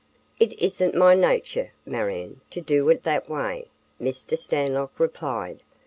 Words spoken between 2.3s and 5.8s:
to do it that way," Mr. Stanlock replied.